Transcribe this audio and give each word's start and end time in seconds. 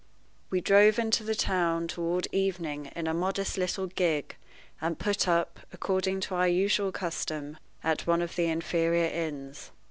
We 0.49 0.61
drove 0.61 0.97
into 0.97 1.23
the 1.23 1.35
town 1.35 1.87
toward 1.87 2.27
evening 2.31 2.91
in 2.95 3.05
a 3.05 3.13
modest 3.13 3.55
little 3.55 3.85
gig, 3.85 4.35
and 4.81 4.97
put 4.97 5.27
up, 5.27 5.59
according 5.71 6.21
to 6.21 6.33
our 6.33 6.47
usual 6.47 6.91
custom, 6.91 7.59
at 7.83 8.07
one 8.07 8.23
of 8.23 8.35
the 8.35 8.45
inferior 8.47 9.05
inns. 9.05 9.69